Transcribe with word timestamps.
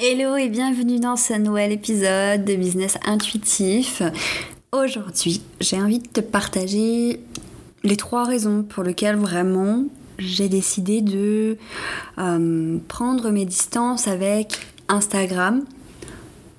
Hello 0.00 0.36
et 0.36 0.48
bienvenue 0.48 0.98
dans 0.98 1.14
ce 1.14 1.34
nouvel 1.34 1.70
épisode 1.70 2.44
de 2.44 2.56
Business 2.56 2.98
Intuitif. 3.04 4.02
Aujourd'hui, 4.72 5.42
j'ai 5.60 5.80
envie 5.80 6.00
de 6.00 6.08
te 6.08 6.20
partager 6.20 7.20
les 7.84 7.96
trois 7.96 8.24
raisons 8.24 8.64
pour 8.64 8.82
lesquelles 8.82 9.16
vraiment 9.16 9.84
j'ai 10.18 10.48
décidé 10.48 11.02
de 11.02 11.56
euh, 12.18 12.78
prendre 12.88 13.30
mes 13.30 13.44
distances 13.44 14.08
avec 14.08 14.58
Instagram, 14.88 15.64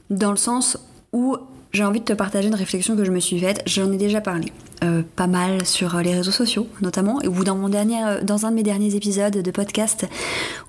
dans 0.10 0.32
le 0.32 0.38
sens 0.38 0.78
où 1.12 1.36
j'ai 1.72 1.84
envie 1.84 2.00
de 2.00 2.06
te 2.06 2.14
partager 2.14 2.48
une 2.48 2.56
réflexion 2.56 2.96
que 2.96 3.04
je 3.04 3.12
me 3.12 3.20
suis 3.20 3.40
faite. 3.40 3.62
J'en 3.66 3.92
ai 3.92 3.98
déjà 3.98 4.22
parlé. 4.22 4.52
Euh, 4.82 5.02
pas 5.18 5.28
mal 5.28 5.66
sur 5.66 5.98
les 5.98 6.16
réseaux 6.16 6.32
sociaux 6.32 6.66
notamment 6.82 7.20
ou 7.26 7.44
dans 7.44 7.58
mon 7.58 7.68
dernier 7.68 8.02
euh, 8.02 8.22
dans 8.24 8.46
un 8.46 8.52
de 8.52 8.56
mes 8.56 8.64
derniers 8.64 8.96
épisodes 8.96 9.38
de 9.38 9.52
podcast 9.52 10.08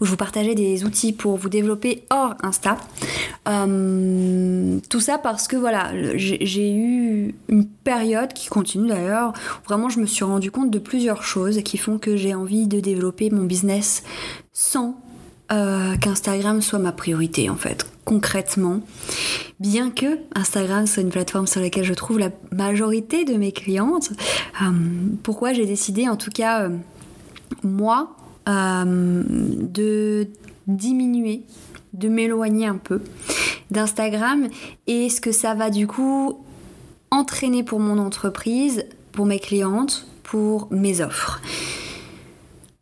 où 0.00 0.04
je 0.04 0.10
vous 0.10 0.16
partageais 0.16 0.56
des 0.56 0.82
outils 0.82 1.12
pour 1.12 1.36
vous 1.36 1.48
développer 1.48 2.02
hors 2.10 2.34
Insta 2.42 2.76
euh, 3.48 4.80
tout 4.88 4.98
ça 4.98 5.18
parce 5.18 5.46
que 5.46 5.54
voilà 5.54 5.92
j'ai 6.16 6.72
eu 6.74 7.36
une 7.48 7.68
période 7.68 8.32
qui 8.32 8.48
continue 8.48 8.88
d'ailleurs 8.88 9.32
vraiment 9.64 9.88
je 9.88 10.00
me 10.00 10.06
suis 10.06 10.24
rendu 10.24 10.50
compte 10.50 10.72
de 10.72 10.80
plusieurs 10.80 11.22
choses 11.22 11.62
qui 11.62 11.78
font 11.78 11.98
que 11.98 12.16
j'ai 12.16 12.34
envie 12.34 12.66
de 12.66 12.80
développer 12.80 13.30
mon 13.30 13.44
business 13.44 14.02
sans 14.52 15.00
qu'Instagram 15.50 16.62
soit 16.62 16.78
ma 16.78 16.92
priorité 16.92 17.50
en 17.50 17.56
fait 17.56 17.86
concrètement. 18.10 18.80
Bien 19.60 19.92
que 19.92 20.18
Instagram 20.34 20.88
soit 20.88 21.04
une 21.04 21.10
plateforme 21.10 21.46
sur 21.46 21.60
laquelle 21.60 21.84
je 21.84 21.94
trouve 21.94 22.18
la 22.18 22.30
majorité 22.50 23.24
de 23.24 23.34
mes 23.34 23.52
clientes, 23.52 24.10
euh, 24.62 24.66
pourquoi 25.22 25.52
j'ai 25.52 25.64
décidé 25.64 26.08
en 26.08 26.16
tout 26.16 26.32
cas, 26.32 26.64
euh, 26.64 26.70
moi, 27.62 28.16
euh, 28.48 29.22
de 29.28 30.26
diminuer, 30.66 31.42
de 31.92 32.08
m'éloigner 32.08 32.66
un 32.66 32.78
peu 32.78 33.00
d'Instagram 33.70 34.48
et 34.88 35.08
ce 35.08 35.20
que 35.20 35.30
ça 35.30 35.54
va 35.54 35.70
du 35.70 35.86
coup 35.86 36.44
entraîner 37.12 37.62
pour 37.62 37.78
mon 37.78 37.98
entreprise, 37.98 38.86
pour 39.12 39.24
mes 39.24 39.38
clientes, 39.38 40.04
pour 40.24 40.66
mes 40.72 41.00
offres. 41.00 41.40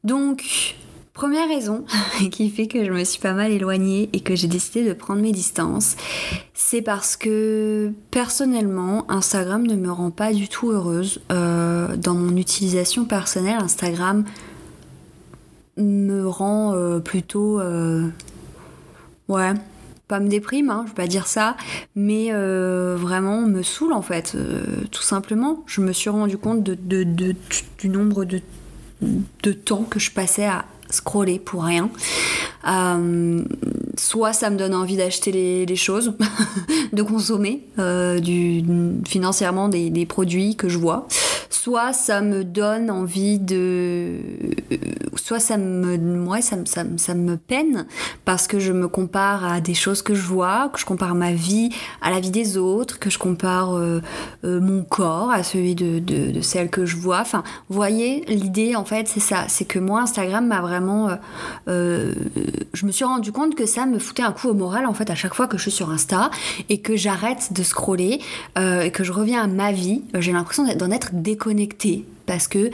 Donc, 0.04 0.74
Première 1.18 1.48
raison 1.48 1.84
qui 2.30 2.48
fait 2.48 2.68
que 2.68 2.84
je 2.84 2.92
me 2.92 3.02
suis 3.02 3.20
pas 3.20 3.32
mal 3.32 3.50
éloignée 3.50 4.08
et 4.12 4.20
que 4.20 4.36
j'ai 4.36 4.46
décidé 4.46 4.88
de 4.88 4.92
prendre 4.92 5.20
mes 5.20 5.32
distances, 5.32 5.96
c'est 6.54 6.80
parce 6.80 7.16
que 7.16 7.90
personnellement, 8.12 9.04
Instagram 9.10 9.66
ne 9.66 9.74
me 9.74 9.90
rend 9.90 10.12
pas 10.12 10.32
du 10.32 10.46
tout 10.46 10.70
heureuse. 10.70 11.20
Euh, 11.32 11.96
dans 11.96 12.14
mon 12.14 12.36
utilisation 12.36 13.04
personnelle, 13.04 13.58
Instagram 13.60 14.26
me 15.76 16.24
rend 16.24 16.74
euh, 16.76 17.00
plutôt... 17.00 17.60
Euh, 17.60 18.06
ouais, 19.26 19.54
pas 20.06 20.20
me 20.20 20.28
déprime, 20.28 20.70
hein, 20.70 20.84
je 20.84 20.90
vais 20.90 21.02
pas 21.02 21.08
dire 21.08 21.26
ça, 21.26 21.56
mais 21.96 22.30
vraiment 22.30 23.40
me 23.40 23.64
saoule 23.64 23.92
en 23.92 24.02
fait, 24.02 24.36
tout 24.92 25.02
simplement. 25.02 25.64
Je 25.66 25.80
me 25.80 25.92
suis 25.92 26.10
rendu 26.10 26.38
compte 26.38 26.62
de, 26.62 26.76
du 27.02 27.88
nombre 27.88 28.24
de, 28.24 28.40
de 29.02 29.52
temps 29.52 29.82
que 29.82 29.98
je 29.98 30.12
passais 30.12 30.46
à 30.46 30.64
scroller 30.90 31.38
pour 31.38 31.64
rien. 31.64 31.90
Euh, 32.66 33.44
soit 33.96 34.32
ça 34.32 34.50
me 34.50 34.56
donne 34.56 34.74
envie 34.74 34.96
d'acheter 34.96 35.66
les, 35.66 35.76
choses, 35.76 36.14
de 36.92 37.02
consommer 37.02 37.64
euh, 37.78 38.20
financièrement 39.06 39.68
des, 39.68 40.06
produits 40.06 40.56
que 40.56 40.68
je 40.68 40.78
vois, 40.78 41.06
soit 41.50 41.92
ça 41.92 42.20
me 42.20 42.44
donne 42.44 42.90
envie 42.90 43.38
de... 43.38 44.18
Soit 45.16 45.40
ça 45.40 45.56
me, 45.56 46.26
ouais, 46.26 46.42
ça, 46.42 46.56
ça, 46.64 46.84
ça, 46.96 47.14
me 47.14 47.36
peine 47.36 47.86
parce 48.24 48.46
que 48.46 48.58
je 48.58 48.72
me 48.72 48.88
compare 48.88 49.44
à 49.44 49.60
des 49.60 49.74
choses 49.74 50.02
que 50.02 50.14
je 50.14 50.22
vois, 50.22 50.70
que 50.72 50.78
je 50.78 50.84
compare 50.84 51.14
ma 51.14 51.32
vie 51.32 51.70
à 52.00 52.10
la 52.10 52.20
vie 52.20 52.30
des 52.30 52.56
autres, 52.56 52.98
que 52.98 53.10
je 53.10 53.18
compare 53.18 53.76
euh, 53.76 54.00
euh, 54.44 54.60
mon 54.60 54.82
corps 54.84 55.30
à 55.30 55.42
celui 55.42 55.74
de, 55.74 55.98
de, 55.98 56.40
celle 56.40 56.70
que 56.70 56.86
je 56.86 56.96
vois. 56.96 57.20
Enfin, 57.20 57.42
vous 57.68 57.76
voyez, 57.76 58.24
l'idée 58.28 58.76
en 58.76 58.84
fait 58.84 59.08
c'est 59.08 59.20
ça, 59.20 59.44
c'est 59.48 59.64
que 59.64 59.78
moi 59.78 60.02
Instagram 60.02 60.46
m'a 60.46 60.60
vraiment... 60.60 61.10
Euh, 61.68 62.12
je 62.72 62.86
me 62.86 62.92
suis 62.92 63.04
rendu 63.04 63.32
compte 63.32 63.54
que 63.54 63.66
ça 63.66 63.86
me 63.86 63.98
foutait 63.98 64.22
un 64.22 64.32
coup 64.32 64.48
au 64.48 64.54
moral 64.54 64.86
en 64.86 64.94
fait 64.94 65.10
à 65.10 65.14
chaque 65.14 65.34
fois 65.34 65.46
que 65.46 65.56
je 65.56 65.62
suis 65.62 65.70
sur 65.72 65.90
Insta 65.90 66.30
et 66.68 66.80
que 66.80 66.96
j'arrête 66.96 67.52
de 67.52 67.62
scroller 67.62 68.20
et 68.56 68.90
que 68.90 69.04
je 69.04 69.12
reviens 69.12 69.42
à 69.42 69.46
ma 69.46 69.72
vie. 69.72 70.02
J'ai 70.14 70.32
l'impression 70.32 70.64
d'en 70.74 70.90
être 70.90 71.10
déconnectée 71.12 71.37
parce 72.26 72.48
que 72.48 72.70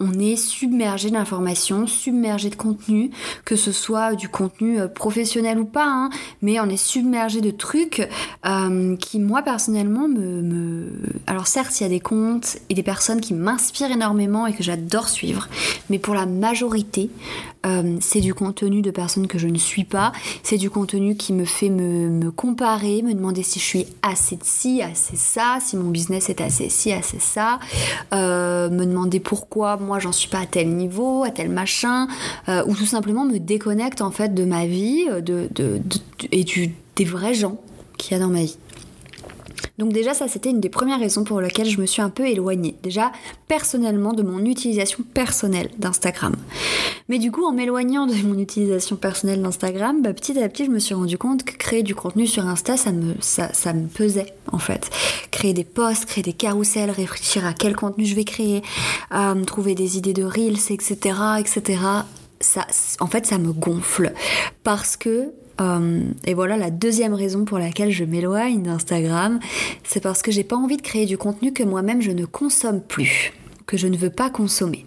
on 0.00 0.12
est 0.18 0.36
submergé 0.36 1.10
d'informations, 1.10 1.86
submergé 1.86 2.50
de 2.50 2.54
contenu, 2.54 3.10
que 3.44 3.56
ce 3.56 3.72
soit 3.72 4.14
du 4.14 4.28
contenu 4.28 4.80
euh, 4.80 4.86
professionnel 4.86 5.58
ou 5.58 5.64
pas, 5.64 5.86
hein, 5.86 6.10
mais 6.40 6.60
on 6.60 6.68
est 6.68 6.76
submergé 6.76 7.40
de 7.40 7.50
trucs 7.50 8.08
euh, 8.46 8.96
qui, 8.96 9.18
moi 9.18 9.42
personnellement, 9.42 10.08
me, 10.08 10.88
Alors 11.26 11.46
certes, 11.46 11.80
il 11.80 11.82
y 11.82 11.86
a 11.86 11.88
des 11.88 12.00
comptes 12.00 12.58
et 12.68 12.74
des 12.74 12.82
personnes 12.82 13.20
qui 13.20 13.34
m'inspirent 13.34 13.90
énormément 13.90 14.46
et 14.46 14.52
que 14.52 14.62
j'adore 14.62 15.08
suivre, 15.08 15.48
mais 15.90 15.98
pour 15.98 16.14
la 16.14 16.26
majorité, 16.26 17.10
euh, 17.66 17.96
c'est 18.00 18.20
du 18.20 18.34
contenu 18.34 18.82
de 18.82 18.90
personnes 18.90 19.26
que 19.26 19.38
je 19.38 19.48
ne 19.48 19.58
suis 19.58 19.84
pas, 19.84 20.12
c'est 20.42 20.58
du 20.58 20.70
contenu 20.70 21.16
qui 21.16 21.32
me 21.32 21.44
fait 21.44 21.70
me, 21.70 22.30
comparer, 22.30 23.02
me 23.02 23.14
demander 23.14 23.42
si 23.42 23.58
je 23.58 23.64
suis 23.64 23.86
assez 24.02 24.36
de 24.36 24.44
ci, 24.44 24.82
assez 24.82 25.16
ça, 25.16 25.58
si 25.60 25.76
mon 25.76 25.90
business 25.90 26.28
est 26.28 26.40
assez 26.40 26.68
ci, 26.68 26.92
assez 26.92 27.18
ça, 27.18 27.58
me 28.12 28.84
demander 28.84 29.20
pourquoi 29.20 29.76
moi 29.76 29.98
j'en 29.98 30.12
suis 30.12 30.28
pas 30.28 30.40
à 30.40 30.46
tel 30.46 30.68
niveau, 30.68 31.24
à 31.24 31.30
tel 31.30 31.50
machin, 31.50 32.08
euh, 32.48 32.64
ou 32.66 32.74
tout 32.74 32.86
simplement 32.86 33.24
me 33.24 33.38
déconnecte 33.38 34.00
en 34.00 34.10
fait 34.10 34.34
de 34.34 34.44
ma 34.44 34.66
vie 34.66 35.06
euh, 35.10 35.20
de, 35.20 35.48
et 36.32 36.44
des 36.96 37.04
vrais 37.04 37.34
gens 37.34 37.58
qu'il 37.96 38.16
y 38.16 38.20
a 38.20 38.22
dans 38.22 38.30
ma 38.30 38.42
vie. 38.42 38.56
Donc 39.78 39.92
déjà 39.92 40.14
ça 40.14 40.28
c'était 40.28 40.50
une 40.50 40.60
des 40.60 40.68
premières 40.68 40.98
raisons 40.98 41.24
pour 41.24 41.40
lesquelles 41.40 41.68
je 41.68 41.80
me 41.80 41.86
suis 41.86 42.02
un 42.02 42.10
peu 42.10 42.26
éloignée. 42.26 42.74
Déjà 42.82 43.12
personnellement 43.46 44.12
de 44.12 44.22
mon 44.22 44.44
utilisation 44.44 45.04
personnelle 45.14 45.70
d'Instagram. 45.78 46.34
Mais 47.08 47.18
du 47.18 47.30
coup 47.30 47.44
en 47.44 47.52
m'éloignant 47.52 48.06
de 48.06 48.14
mon 48.26 48.38
utilisation 48.38 48.96
personnelle 48.96 49.42
d'Instagram, 49.42 50.02
bah, 50.02 50.12
petit 50.12 50.38
à 50.38 50.48
petit 50.48 50.64
je 50.64 50.70
me 50.70 50.78
suis 50.78 50.94
rendu 50.94 51.18
compte 51.18 51.44
que 51.44 51.56
créer 51.56 51.82
du 51.82 51.94
contenu 51.94 52.26
sur 52.26 52.46
Insta 52.46 52.76
ça 52.76 52.92
me, 52.92 53.86
pesait 53.88 54.34
en 54.52 54.58
fait. 54.58 54.90
Créer 55.30 55.54
des 55.54 55.64
posts, 55.64 56.06
créer 56.06 56.22
des 56.22 56.32
carousels, 56.32 56.90
réfléchir 56.90 57.46
à 57.46 57.52
quel 57.52 57.76
contenu 57.76 58.04
je 58.04 58.14
vais 58.14 58.24
créer, 58.24 58.62
euh, 59.12 59.44
trouver 59.44 59.74
des 59.74 59.96
idées 59.96 60.12
de 60.12 60.24
reels, 60.24 60.58
etc. 60.70 60.96
etc. 61.38 61.80
Ça, 62.40 62.66
en 63.00 63.06
fait 63.06 63.26
ça 63.26 63.38
me 63.38 63.52
gonfle 63.52 64.12
parce 64.62 64.96
que 64.96 65.32
euh, 65.60 66.00
et 66.24 66.34
voilà 66.34 66.56
la 66.56 66.70
deuxième 66.70 67.14
raison 67.14 67.44
pour 67.44 67.58
laquelle 67.58 67.90
je 67.90 68.04
m'éloigne 68.04 68.62
d'Instagram, 68.62 69.40
c'est 69.84 70.00
parce 70.00 70.22
que 70.22 70.30
j'ai 70.30 70.44
pas 70.44 70.56
envie 70.56 70.76
de 70.76 70.82
créer 70.82 71.06
du 71.06 71.18
contenu 71.18 71.52
que 71.52 71.62
moi-même 71.62 72.02
je 72.02 72.10
ne 72.10 72.24
consomme 72.24 72.80
plus, 72.80 73.32
que 73.66 73.76
je 73.76 73.86
ne 73.86 73.96
veux 73.96 74.10
pas 74.10 74.30
consommer. 74.30 74.84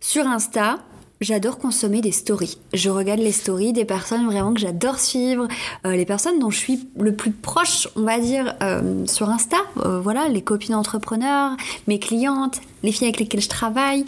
Sur 0.00 0.26
Insta, 0.26 0.78
J'adore 1.22 1.56
consommer 1.56 2.02
des 2.02 2.12
stories. 2.12 2.58
Je 2.74 2.90
regarde 2.90 3.20
les 3.20 3.32
stories 3.32 3.72
des 3.72 3.86
personnes 3.86 4.26
vraiment 4.26 4.52
que 4.52 4.60
j'adore 4.60 4.98
suivre, 4.98 5.48
euh, 5.86 5.96
les 5.96 6.04
personnes 6.04 6.38
dont 6.38 6.50
je 6.50 6.58
suis 6.58 6.90
le 6.98 7.16
plus 7.16 7.30
proche, 7.30 7.88
on 7.96 8.02
va 8.02 8.18
dire, 8.18 8.54
euh, 8.62 9.06
sur 9.06 9.30
Insta. 9.30 9.56
voilà, 9.76 10.28
les 10.28 10.42
copines 10.42 10.74
entrepreneurs, 10.74 11.56
mes 11.86 11.98
clientes, 11.98 12.60
les 12.82 12.92
filles 12.92 13.06
avec 13.06 13.18
lesquelles 13.18 13.40
je 13.40 13.48
travaille, 13.48 14.04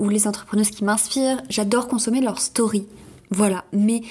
ou 0.00 0.08
les 0.08 0.26
entrepreneuses 0.26 0.70
qui 0.70 0.82
m'inspirent. 0.82 1.40
J'adore 1.48 1.86
consommer 1.86 2.20
leurs 2.20 2.40
stories. 2.40 2.88
Voilà, 3.30 3.64
mais 3.72 4.02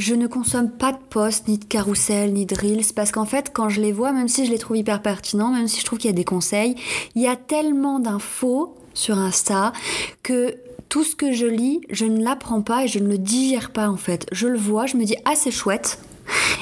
je 0.00 0.14
ne 0.14 0.26
consomme 0.26 0.70
pas 0.70 0.92
de 0.92 0.98
posts, 1.10 1.46
ni 1.46 1.58
de 1.58 1.64
carousel, 1.66 2.32
ni 2.32 2.46
de 2.46 2.54
reels, 2.54 2.94
parce 2.96 3.12
qu'en 3.12 3.26
fait, 3.26 3.50
quand 3.52 3.68
je 3.68 3.82
les 3.82 3.92
vois, 3.92 4.12
même 4.12 4.28
si 4.28 4.46
je 4.46 4.50
les 4.50 4.58
trouve 4.58 4.78
hyper 4.78 5.02
pertinents, 5.02 5.52
même 5.52 5.68
si 5.68 5.78
je 5.78 5.84
trouve 5.84 5.98
qu'il 5.98 6.08
y 6.08 6.12
a 6.12 6.16
des 6.16 6.24
conseils, 6.24 6.74
il 7.14 7.22
y 7.22 7.28
a 7.28 7.36
tellement 7.36 8.00
d'infos 8.00 8.74
sur 8.94 9.18
Insta 9.18 9.74
que 10.22 10.54
tout 10.88 11.04
ce 11.04 11.14
que 11.14 11.32
je 11.32 11.46
lis, 11.46 11.82
je 11.90 12.06
ne 12.06 12.24
l'apprends 12.24 12.62
pas 12.62 12.84
et 12.84 12.88
je 12.88 12.98
ne 12.98 13.08
le 13.08 13.18
digère 13.18 13.70
pas 13.70 13.90
en 13.90 13.98
fait. 13.98 14.26
Je 14.32 14.48
le 14.48 14.58
vois, 14.58 14.86
je 14.86 14.96
me 14.96 15.04
dis 15.04 15.16
ah 15.26 15.34
c'est 15.36 15.50
chouette 15.50 15.98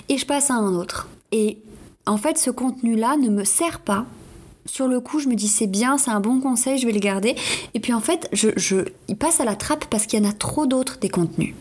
et 0.08 0.19
je 0.19 0.26
passe 0.26 0.50
à 0.50 0.55
un 0.55 0.75
autre. 0.75 1.08
Et 1.31 1.58
en 2.06 2.17
fait, 2.17 2.38
ce 2.38 2.50
contenu-là 2.50 3.17
ne 3.17 3.29
me 3.29 3.44
sert 3.44 3.79
pas. 3.81 4.05
Sur 4.67 4.88
le 4.88 5.00
coup, 5.00 5.20
je 5.20 5.29
me 5.29 5.34
dis 5.34 5.49
c'est 5.49 5.67
bien, 5.69 5.96
c'est 5.96 6.11
un 6.11 6.20
bon 6.20 6.41
conseil, 6.41 6.76
je 6.76 6.87
vais 6.87 6.93
le 6.93 7.00
garder. 7.00 7.37
Et 7.73 7.81
puis 7.81 7.94
en 7.94 8.00
fait, 8.00 8.29
je, 8.32 8.49
je 8.56 8.76
il 9.06 9.17
passe 9.17 9.41
à 9.41 9.44
la 9.44 9.55
trappe 9.55 9.87
parce 9.87 10.06
qu'il 10.06 10.23
y 10.23 10.26
en 10.26 10.29
a 10.29 10.32
trop 10.32 10.67
d'autres 10.67 10.99
des 10.99 11.08
contenus. 11.08 11.55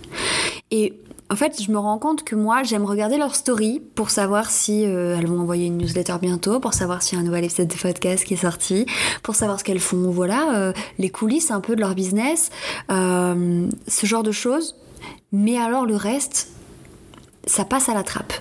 Et 0.71 0.93
en 1.29 1.35
fait, 1.35 1.61
je 1.61 1.71
me 1.71 1.77
rends 1.77 1.99
compte 1.99 2.23
que 2.23 2.35
moi, 2.35 2.63
j'aime 2.63 2.85
regarder 2.85 3.17
leurs 3.17 3.35
stories 3.35 3.81
pour 3.95 4.09
savoir 4.09 4.49
si 4.49 4.85
euh, 4.85 5.17
elles 5.17 5.27
vont 5.27 5.39
envoyer 5.39 5.67
une 5.67 5.77
newsletter 5.77 6.15
bientôt, 6.21 6.59
pour 6.59 6.73
savoir 6.73 7.03
s'il 7.03 7.17
y 7.17 7.21
a 7.21 7.23
un 7.23 7.25
nouvel 7.25 7.43
épisode 7.43 7.67
de 7.67 7.75
podcast 7.75 8.23
qui 8.23 8.35
est 8.35 8.37
sorti, 8.37 8.85
pour 9.23 9.35
savoir 9.35 9.59
ce 9.59 9.65
qu'elles 9.65 9.79
font. 9.79 10.09
Voilà, 10.09 10.55
euh, 10.55 10.73
les 10.99 11.09
coulisses 11.09 11.51
un 11.51 11.59
peu 11.59 11.75
de 11.75 11.81
leur 11.81 11.95
business, 11.95 12.49
euh, 12.91 13.67
ce 13.87 14.05
genre 14.05 14.23
de 14.23 14.31
choses. 14.31 14.75
Mais 15.33 15.57
alors 15.57 15.85
le 15.85 15.97
reste, 15.97 16.47
ça 17.45 17.65
passe 17.65 17.89
à 17.89 17.93
la 17.93 18.03
trappe. 18.03 18.33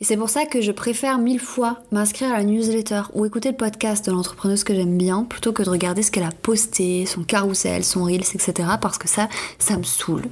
Et 0.00 0.04
c'est 0.04 0.16
pour 0.16 0.30
ça 0.30 0.46
que 0.46 0.62
je 0.62 0.72
préfère 0.72 1.18
mille 1.18 1.40
fois 1.40 1.80
m'inscrire 1.90 2.30
à 2.30 2.38
la 2.38 2.44
newsletter 2.44 3.02
ou 3.12 3.26
écouter 3.26 3.50
le 3.50 3.56
podcast 3.56 4.06
de 4.06 4.10
l'entrepreneuse 4.10 4.64
que 4.64 4.74
j'aime 4.74 4.96
bien 4.96 5.24
plutôt 5.24 5.52
que 5.52 5.62
de 5.62 5.70
regarder 5.70 6.02
ce 6.02 6.10
qu'elle 6.10 6.24
a 6.24 6.30
posté, 6.30 7.04
son 7.04 7.24
carrousel, 7.24 7.84
son 7.84 8.04
reels, 8.04 8.22
etc. 8.34 8.52
Parce 8.80 8.96
que 8.96 9.08
ça, 9.08 9.28
ça 9.58 9.76
me 9.76 9.82
saoule. 9.82 10.24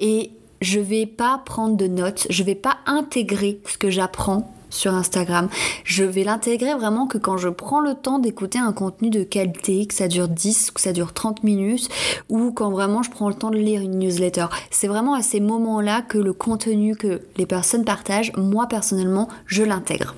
Et 0.00 0.30
je 0.60 0.80
vais 0.80 1.06
pas 1.06 1.42
prendre 1.44 1.76
de 1.76 1.86
notes, 1.86 2.26
je 2.30 2.42
vais 2.42 2.54
pas 2.54 2.78
intégrer 2.86 3.60
ce 3.66 3.78
que 3.78 3.90
j'apprends 3.90 4.54
sur 4.74 4.92
Instagram. 4.92 5.48
Je 5.84 6.04
vais 6.04 6.24
l'intégrer 6.24 6.74
vraiment 6.74 7.06
que 7.06 7.18
quand 7.18 7.36
je 7.36 7.48
prends 7.48 7.80
le 7.80 7.94
temps 7.94 8.18
d'écouter 8.18 8.58
un 8.58 8.72
contenu 8.72 9.08
de 9.08 9.22
qualité, 9.22 9.86
que 9.86 9.94
ça 9.94 10.08
dure 10.08 10.28
10 10.28 10.70
ou 10.70 10.72
que 10.74 10.80
ça 10.80 10.92
dure 10.92 11.12
30 11.12 11.44
minutes, 11.44 11.88
ou 12.28 12.50
quand 12.52 12.70
vraiment 12.70 13.02
je 13.02 13.10
prends 13.10 13.28
le 13.28 13.34
temps 13.34 13.50
de 13.50 13.56
lire 13.56 13.80
une 13.80 13.98
newsletter. 13.98 14.46
C'est 14.70 14.88
vraiment 14.88 15.14
à 15.14 15.22
ces 15.22 15.40
moments-là 15.40 16.02
que 16.02 16.18
le 16.18 16.32
contenu 16.32 16.96
que 16.96 17.22
les 17.36 17.46
personnes 17.46 17.84
partagent, 17.84 18.32
moi 18.36 18.66
personnellement, 18.66 19.28
je 19.46 19.62
l'intègre. 19.62 20.14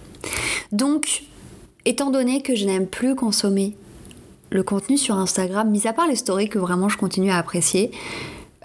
Donc, 0.72 1.24
étant 1.84 2.10
donné 2.10 2.42
que 2.42 2.56
je 2.56 2.64
n'aime 2.64 2.86
plus 2.86 3.14
consommer 3.14 3.76
le 4.50 4.62
contenu 4.62 4.96
sur 4.96 5.16
Instagram, 5.16 5.70
mis 5.70 5.86
à 5.86 5.92
part 5.92 6.06
les 6.06 6.16
stories 6.16 6.48
que 6.48 6.58
vraiment 6.58 6.88
je 6.88 6.96
continue 6.96 7.30
à 7.30 7.36
apprécier, 7.36 7.90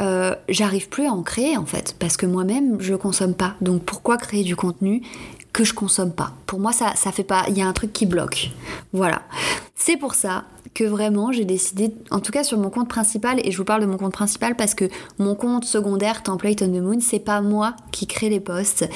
euh, 0.02 0.36
j'arrive 0.50 0.90
plus 0.90 1.06
à 1.06 1.12
en 1.12 1.22
créer 1.22 1.58
en 1.58 1.66
fait, 1.66 1.96
parce 2.00 2.18
que 2.18 2.26
moi-même 2.26 2.78
je 2.80 2.96
consomme 2.96 3.36
pas. 3.36 3.56
Donc 3.62 3.84
pourquoi 3.84 4.18
créer 4.18 4.44
du 4.44 4.56
contenu 4.56 5.02
que 5.54 5.64
je 5.64 5.74
consomme 5.74 6.12
pas? 6.12 6.32
Pour 6.48 6.60
moi, 6.60 6.72
ça, 6.72 6.94
ça 6.96 7.12
fait 7.12 7.24
pas. 7.24 7.46
Il 7.50 7.58
y 7.58 7.62
a 7.62 7.68
un 7.68 7.74
truc 7.74 7.94
qui 7.94 8.06
bloque. 8.06 8.52
Voilà. 8.94 9.22
C'est 9.76 9.98
pour 9.98 10.16
ça 10.16 10.46
que 10.74 10.86
vraiment 10.86 11.34
j'ai 11.34 11.44
décidé, 11.44 11.94
en 12.12 12.22
tout 12.22 12.32
cas 12.32 12.46
sur 12.46 12.58
mon 12.58 12.70
compte 12.70 12.88
principal, 12.88 13.42
et 13.46 13.52
je 13.52 13.58
vous 13.58 13.66
parle 13.66 13.82
de 13.82 13.86
mon 13.86 13.98
compte 13.98 14.14
principal 14.14 14.56
parce 14.56 14.74
que 14.74 14.86
mon 15.20 15.36
compte 15.36 15.66
secondaire 15.66 16.24
Template 16.24 16.62
on 16.62 16.68
the 16.68 16.82
Moon, 16.82 17.00
c'est 17.02 17.20
pas 17.20 17.42
moi 17.42 17.76
qui 17.92 18.08
crée 18.08 18.30
les 18.30 18.40
posts. 18.40 18.88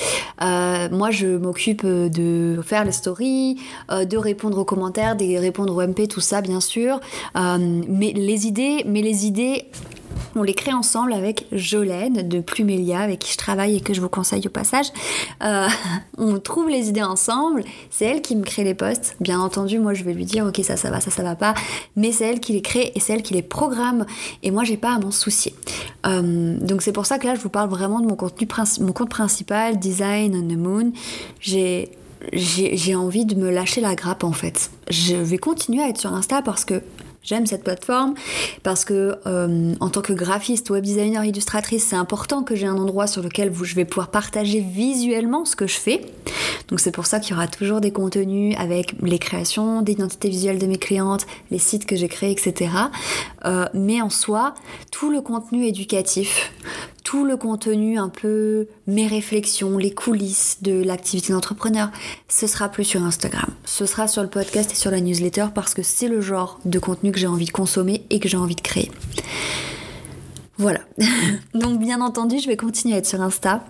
Euh, 0.42 0.88
moi, 0.90 1.12
je 1.12 1.28
m'occupe 1.38 1.86
de 1.86 2.60
faire 2.64 2.86
les 2.86 2.94
stories, 2.94 3.60
euh, 3.92 4.06
de 4.06 4.18
répondre 4.18 4.58
aux 4.58 4.66
commentaires, 4.66 5.18
de 5.18 5.38
répondre 5.38 5.76
aux 5.76 5.86
MP, 5.86 6.08
tout 6.08 6.22
ça 6.22 6.42
bien 6.42 6.62
sûr. 6.62 7.00
mais 7.36 8.14
les 8.14 8.48
idées, 8.48 8.84
mais 8.88 9.02
les 9.02 9.26
idées 9.26 9.66
on 10.36 10.44
les 10.44 10.54
crée 10.54 10.74
ensemble 10.74 11.14
avec 11.14 11.48
Jolène 11.52 12.28
de 12.28 12.40
Plumelia, 12.40 13.00
avec 13.00 13.20
qui 13.20 13.32
je 13.32 13.38
travaille 13.38 13.78
et 13.78 13.82
que 13.82 13.94
je 13.94 14.02
vous 14.02 14.10
conseille 14.10 14.46
au 14.48 14.50
passage. 14.50 14.88
Euh, 15.44 15.68
on 16.18 16.40
trouve 16.40 16.70
les 16.70 16.90
idées 16.90 17.04
ensemble. 17.04 17.64
C'est 17.90 18.06
elle 18.06 18.22
qui 18.22 18.36
me 18.36 18.44
crée 18.44 18.64
les 18.64 18.74
posts. 18.74 19.16
Bien 19.20 19.40
entendu, 19.40 19.80
moi 19.80 19.94
je 19.94 20.04
vais 20.04 20.14
lui 20.14 20.26
dire 20.26 20.46
ok 20.46 20.60
ça 20.64 20.78
ça 20.78 20.90
va, 20.90 21.00
ça 21.00 21.12
ça 21.12 21.24
va 21.24 21.36
pas. 21.36 21.54
Mais 21.96 22.12
c'est 22.12 22.26
elle 22.26 22.40
qui 22.40 22.54
les 22.54 22.62
crée 22.62 22.92
et 22.96 23.00
c'est 23.00 23.14
elle 23.14 23.24
qui 23.24 23.34
les 23.34 23.42
programme. 23.42 24.06
Et 24.44 24.52
moi 24.52 24.64
j'ai 24.64 24.78
pas 24.78 24.94
à 24.94 25.00
m'en 25.00 25.12
soucier. 25.12 25.54
Euh, 26.06 26.58
donc 26.60 26.82
c'est 26.82 26.92
pour 26.92 27.06
ça 27.06 27.18
que 27.20 27.28
là 27.28 27.36
je 27.36 27.42
vous 27.42 27.50
parle 27.50 27.70
vraiment 27.70 28.00
de 28.00 28.08
mon 28.08 28.16
contenu 28.16 28.48
mon 28.82 28.92
compte 28.92 29.10
principal, 29.10 29.80
Design 29.80 30.36
on 30.36 30.48
the 30.48 30.58
Moon. 30.58 30.92
J'ai 31.40 31.92
j'ai 32.34 32.96
envie 32.96 33.26
de 33.26 33.36
me 33.36 33.52
lâcher 33.52 33.82
la 33.82 33.96
grappe 33.96 34.24
en 34.24 34.32
fait. 34.32 34.72
Je 34.90 35.16
vais 35.16 35.38
continuer 35.38 35.84
à 35.84 35.90
être 35.90 36.00
sur 36.00 36.14
Insta 36.14 36.42
parce 36.42 36.66
que 36.66 36.82
J'aime 37.26 37.48
cette 37.48 37.64
plateforme 37.64 38.14
parce 38.62 38.86
que 38.86 39.18
euh, 39.26 39.74
en 39.80 39.90
tant 39.90 40.02
que 40.02 40.14
graphiste, 40.14 40.70
web 40.70 40.84
designer, 40.84 41.26
illustratrice, 41.26 41.84
c'est 41.84 41.96
important 41.96 42.44
que 42.44 42.56
j'ai 42.56 42.68
un 42.68 42.78
endroit 42.78 43.08
sur 43.08 43.24
lequel 43.24 43.52
je 43.64 43.76
vais 43.76 43.84
pouvoir 43.84 44.12
partager 44.12 44.60
visuellement 44.60 45.44
ce 45.44 45.56
que 45.56 45.66
je 45.66 45.78
fais. 45.78 46.02
Donc 46.68 46.80
c'est 46.80 46.92
pour 46.92 47.08
ça 47.08 47.20
qu'il 47.20 47.32
y 47.32 47.34
aura 47.34 47.48
toujours 47.48 47.82
des 47.82 47.90
contenus 47.90 48.56
avec 48.60 48.94
les 49.02 49.18
créations 49.18 49.82
d'identité 49.82 50.30
visuelle 50.30 50.60
de 50.60 50.68
mes 50.68 50.78
clientes, 50.78 51.26
les 51.50 51.58
sites 51.58 51.88
que 51.88 51.96
j'ai 51.96 52.08
créés, 52.08 52.32
etc. 52.32 52.70
Euh, 53.46 53.66
mais 53.74 54.04
en 54.04 54.12
soi, 54.12 54.54
tout 54.92 55.10
le 55.10 55.22
contenu 55.22 55.66
éducatif, 55.66 56.52
tout 57.06 57.24
le 57.24 57.38
contenu, 57.38 58.00
un 58.00 58.10
peu 58.10 58.68
mes 58.88 59.06
réflexions, 59.08 59.78
les 59.78 59.94
coulisses 59.94 60.58
de 60.64 60.84
l'activité 60.84 61.34
d'entrepreneur, 61.34 61.92
ce 62.28 62.48
sera 62.48 62.68
plus 62.68 62.84
sur 62.84 63.04
Instagram. 63.04 63.46
Ce 63.64 63.86
sera 63.86 64.08
sur 64.08 64.24
le 64.24 64.28
podcast 64.28 64.72
et 64.72 64.76
sur 64.76 64.90
la 64.90 65.00
newsletter 65.00 65.46
parce 65.54 65.76
que 65.76 65.84
c'est 65.84 66.08
le 66.08 66.20
genre 66.20 66.60
de 66.66 66.80
contenu 66.80 67.12
que 67.12 67.20
j'ai 67.20 67.28
envie 67.28 67.46
de 67.46 67.52
consommer 67.52 68.04
et 68.10 68.20
que 68.20 68.28
j'ai 68.28 68.38
envie 68.38 68.56
de 68.56 68.62
créer. 68.62 68.92
Voilà. 70.58 70.80
Donc 71.54 71.80
bien 71.80 72.02
entendu, 72.02 72.40
je 72.40 72.48
vais 72.48 72.58
continuer 72.58 72.96
à 72.96 72.98
être 72.98 73.06
sur 73.06 73.22
Insta 73.22 73.64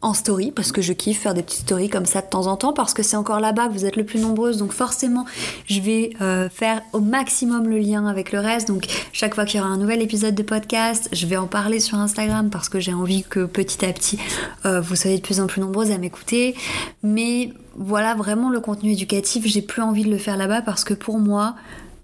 en 0.00 0.14
story 0.14 0.52
parce 0.52 0.70
que 0.70 0.80
je 0.80 0.92
kiffe 0.92 1.20
faire 1.20 1.34
des 1.34 1.42
petites 1.42 1.62
stories 1.62 1.88
comme 1.88 2.06
ça 2.06 2.20
de 2.20 2.26
temps 2.26 2.46
en 2.46 2.56
temps 2.56 2.72
parce 2.72 2.94
que 2.94 3.02
c'est 3.02 3.16
encore 3.16 3.40
là-bas 3.40 3.66
que 3.66 3.72
vous 3.72 3.84
êtes 3.84 3.96
le 3.96 4.04
plus 4.04 4.20
nombreuses. 4.20 4.58
Donc 4.58 4.72
forcément 4.72 5.24
je 5.66 5.80
vais 5.80 6.10
euh, 6.20 6.48
faire 6.48 6.82
au 6.92 7.00
maximum 7.00 7.68
le 7.68 7.78
lien 7.78 8.06
avec 8.06 8.30
le 8.30 8.38
reste. 8.38 8.68
Donc 8.68 8.86
chaque 9.12 9.34
fois 9.34 9.44
qu'il 9.44 9.58
y 9.58 9.60
aura 9.60 9.70
un 9.70 9.76
nouvel 9.76 10.00
épisode 10.00 10.34
de 10.34 10.42
podcast 10.42 11.08
je 11.12 11.26
vais 11.26 11.36
en 11.36 11.48
parler 11.48 11.80
sur 11.80 11.98
Instagram 11.98 12.48
parce 12.50 12.68
que 12.68 12.78
j'ai 12.78 12.94
envie 12.94 13.24
que 13.24 13.44
petit 13.44 13.84
à 13.84 13.92
petit 13.92 14.18
euh, 14.66 14.80
vous 14.80 14.94
soyez 14.94 15.16
de 15.16 15.22
plus 15.22 15.40
en 15.40 15.46
plus 15.46 15.60
nombreuses 15.60 15.90
à 15.90 15.98
m'écouter. 15.98 16.54
Mais 17.02 17.52
voilà 17.76 18.14
vraiment 18.14 18.50
le 18.50 18.60
contenu 18.60 18.92
éducatif 18.92 19.46
j'ai 19.46 19.62
plus 19.62 19.82
envie 19.82 20.04
de 20.04 20.10
le 20.10 20.18
faire 20.18 20.36
là-bas 20.36 20.62
parce 20.62 20.84
que 20.84 20.94
pour 20.94 21.18
moi 21.18 21.56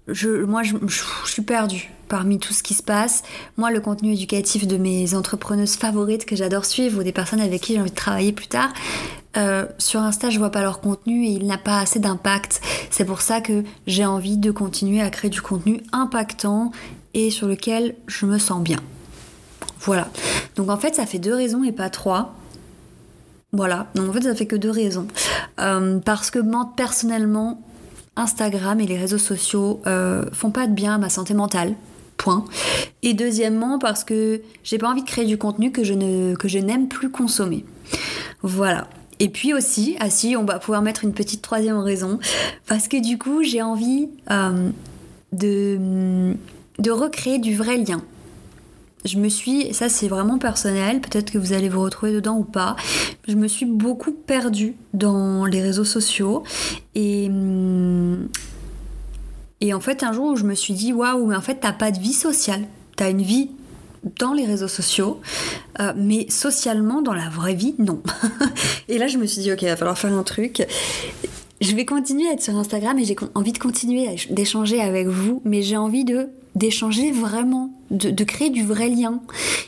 je, 0.07 0.43
moi 0.43 0.63
je 0.63 0.75
suis 1.25 1.41
perdue 1.41 1.94
parmi 2.07 2.39
tout 2.39 2.53
ce 2.53 2.63
qui 2.63 2.73
se 2.73 2.83
passe. 2.83 3.23
Moi, 3.57 3.71
le 3.71 3.79
contenu 3.79 4.13
éducatif 4.13 4.67
de 4.67 4.77
mes 4.77 5.13
entrepreneuses 5.15 5.75
favorites 5.75 6.25
que 6.25 6.35
j'adore 6.35 6.65
suivre 6.65 6.99
ou 6.99 7.03
des 7.03 7.11
personnes 7.11 7.41
avec 7.41 7.61
qui 7.61 7.73
j'ai 7.73 7.81
envie 7.81 7.91
de 7.91 7.95
travailler 7.95 8.31
plus 8.31 8.47
tard, 8.47 8.71
euh, 9.37 9.65
sur 9.77 9.99
Insta, 9.99 10.29
je 10.29 10.39
vois 10.39 10.51
pas 10.51 10.61
leur 10.61 10.79
contenu 10.79 11.25
et 11.25 11.31
il 11.31 11.45
n'a 11.45 11.57
pas 11.57 11.79
assez 11.79 11.99
d'impact. 11.99 12.61
C'est 12.89 13.05
pour 13.05 13.21
ça 13.21 13.41
que 13.41 13.63
j'ai 13.85 14.05
envie 14.05 14.37
de 14.37 14.51
continuer 14.51 15.01
à 15.01 15.09
créer 15.09 15.29
du 15.29 15.41
contenu 15.41 15.81
impactant 15.91 16.71
et 17.13 17.31
sur 17.31 17.47
lequel 17.47 17.95
je 18.07 18.25
me 18.25 18.37
sens 18.37 18.61
bien. 18.61 18.79
Voilà. 19.81 20.07
Donc 20.55 20.69
en 20.69 20.77
fait, 20.77 20.95
ça 20.95 21.05
fait 21.05 21.19
deux 21.19 21.33
raisons 21.35 21.63
et 21.63 21.71
pas 21.71 21.89
trois. 21.89 22.35
Voilà. 23.51 23.87
Donc 23.95 24.09
en 24.09 24.13
fait, 24.13 24.23
ça 24.23 24.35
fait 24.35 24.47
que 24.47 24.55
deux 24.55 24.71
raisons. 24.71 25.07
Euh, 25.59 25.99
parce 25.99 26.31
que 26.31 26.39
moi, 26.39 26.71
personnellement, 26.75 27.61
Instagram 28.15 28.79
et 28.79 28.85
les 28.85 28.97
réseaux 28.97 29.17
sociaux 29.17 29.81
euh, 29.85 30.25
font 30.31 30.51
pas 30.51 30.67
de 30.67 30.73
bien 30.73 30.95
à 30.95 30.97
ma 30.97 31.09
santé 31.09 31.33
mentale. 31.33 31.75
Point. 32.17 32.45
Et 33.03 33.13
deuxièmement, 33.13 33.77
parce 33.77 34.03
que 34.03 34.41
j'ai 34.63 34.77
pas 34.77 34.89
envie 34.89 35.03
de 35.03 35.07
créer 35.07 35.25
du 35.25 35.37
contenu 35.37 35.71
que 35.71 35.83
je, 35.83 35.93
n'aime 35.93 36.87
plus 36.87 37.09
consommer. 37.09 37.65
Voilà. 38.41 38.87
Et 39.19 39.29
puis 39.29 39.53
aussi, 39.53 39.95
ah 39.99 40.07
on 40.37 40.43
va 40.43 40.59
pouvoir 40.59 40.81
mettre 40.81 41.03
une 41.03 41.13
petite 41.13 41.41
troisième 41.41 41.77
raison, 41.77 42.19
parce 42.67 42.87
que 42.87 43.01
du 43.01 43.17
coup, 43.17 43.43
j'ai 43.43 43.61
envie 43.61 44.09
euh, 44.31 44.69
de, 45.31 46.33
de 46.79 46.91
recréer 46.91 47.39
du 47.39 47.55
vrai 47.55 47.77
lien. 47.77 48.01
Je 49.05 49.19
me 49.19 49.29
suis, 49.29 49.71
ça 49.73 49.87
c'est 49.87 50.07
vraiment 50.07 50.39
personnel, 50.39 50.99
peut-être 50.99 51.31
que 51.31 51.37
vous 51.37 51.53
allez 51.53 51.69
vous 51.69 51.81
retrouver 51.81 52.11
dedans 52.11 52.37
ou 52.37 52.43
pas, 52.43 52.75
je 53.27 53.35
me 53.35 53.47
suis 53.47 53.67
beaucoup 53.67 54.11
perdue 54.11 54.73
dans 54.93 55.45
les 55.45 55.61
réseaux 55.61 55.83
sociaux 55.83 56.43
et, 56.95 57.29
et 59.61 59.73
en 59.73 59.79
fait, 59.79 60.03
un 60.03 60.11
jour 60.13 60.33
où 60.33 60.35
je 60.35 60.43
me 60.43 60.55
suis 60.55 60.73
dit, 60.73 60.93
waouh, 60.93 61.25
mais 61.27 61.35
en 61.35 61.41
fait, 61.41 61.55
t'as 61.61 61.71
pas 61.71 61.91
de 61.91 61.99
vie 61.99 62.13
sociale. 62.13 62.65
T'as 62.95 63.09
une 63.09 63.21
vie 63.21 63.51
dans 64.19 64.33
les 64.33 64.45
réseaux 64.45 64.67
sociaux, 64.67 65.19
euh, 65.79 65.91
mais 65.95 66.29
socialement, 66.29 67.01
dans 67.01 67.13
la 67.13 67.27
vraie 67.29 67.55
vie, 67.55 67.75
non. 67.79 68.01
et 68.87 68.97
là, 68.97 69.07
je 69.07 69.17
me 69.17 69.25
suis 69.25 69.41
dit, 69.41 69.51
ok, 69.51 69.63
il 69.63 69.67
va 69.67 69.75
falloir 69.75 69.97
faire 69.97 70.13
un 70.13 70.23
truc. 70.23 70.65
Je 71.61 71.73
vais 71.73 71.85
continuer 71.85 72.27
à 72.27 72.33
être 72.33 72.43
sur 72.43 72.55
Instagram 72.57 72.99
et 72.99 73.05
j'ai 73.05 73.15
envie 73.33 73.53
de 73.53 73.57
continuer 73.57 74.07
d'échanger 74.29 74.81
avec 74.81 75.07
vous, 75.07 75.41
mais 75.45 75.61
j'ai 75.61 75.77
envie 75.77 76.03
d'échanger 76.53 77.11
vraiment, 77.11 77.71
de, 77.91 78.09
de, 78.09 78.23
créer 78.25 78.49
du 78.49 78.65
vrai 78.65 78.89
lien. 78.89 79.21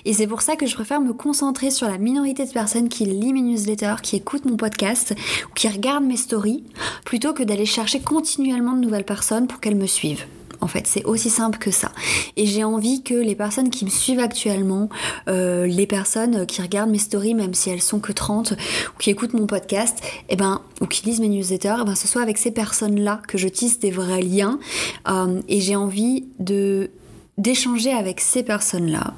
Et 0.03 0.11
c'est 0.11 0.27
pour 0.27 0.41
ça 0.41 0.57
que 0.57 0.65
je 0.65 0.75
préfère 0.75 0.99
me 0.99 1.13
concentrer 1.13 1.71
sur 1.71 1.87
la 1.87 1.97
minorité 1.97 2.45
de 2.45 2.51
personnes 2.51 2.89
qui 2.89 3.05
lisent 3.05 3.31
mes 3.31 3.41
newsletters, 3.41 4.01
qui 4.03 4.17
écoutent 4.17 4.45
mon 4.45 4.57
podcast 4.57 5.15
ou 5.49 5.53
qui 5.53 5.69
regardent 5.69 6.05
mes 6.05 6.17
stories, 6.17 6.65
plutôt 7.05 7.33
que 7.33 7.43
d'aller 7.43 7.65
chercher 7.65 8.01
continuellement 8.01 8.73
de 8.73 8.81
nouvelles 8.81 9.05
personnes 9.05 9.47
pour 9.47 9.61
qu'elles 9.61 9.75
me 9.75 9.87
suivent. 9.87 10.25
En 10.61 10.67
fait, 10.67 10.87
c'est 10.87 11.03
aussi 11.05 11.29
simple 11.29 11.57
que 11.57 11.71
ça. 11.71 11.91
Et 12.35 12.45
j'ai 12.45 12.63
envie 12.63 13.03
que 13.03 13.13
les 13.13 13.35
personnes 13.35 13.69
qui 13.69 13.85
me 13.85 13.89
suivent 13.89 14.19
actuellement, 14.19 14.89
euh, 15.27 15.65
les 15.67 15.87
personnes 15.87 16.45
qui 16.45 16.61
regardent 16.61 16.89
mes 16.89 16.97
stories, 16.97 17.35
même 17.35 17.53
si 17.53 17.69
elles 17.69 17.81
sont 17.81 17.99
que 17.99 18.11
30, 18.11 18.51
ou 18.51 18.97
qui 18.99 19.09
écoutent 19.09 19.33
mon 19.33 19.47
podcast, 19.47 19.99
eh 20.29 20.35
ben, 20.35 20.61
ou 20.81 20.87
qui 20.87 21.05
lisent 21.05 21.19
mes 21.19 21.29
newsletters, 21.29 21.75
et 21.77 21.81
eh 21.81 21.85
ben, 21.85 21.95
ce 21.95 22.07
soit 22.07 22.21
avec 22.21 22.37
ces 22.37 22.51
personnes-là 22.51 23.21
que 23.27 23.37
je 23.37 23.47
tisse 23.47 23.79
des 23.79 23.91
vrais 23.91 24.21
liens. 24.21 24.59
Euh, 25.07 25.41
et 25.47 25.61
j'ai 25.61 25.75
envie 25.75 26.25
de 26.39 26.89
d'échanger 27.37 27.91
avec 27.91 28.19
ces 28.19 28.41
personnes-là 28.41 29.13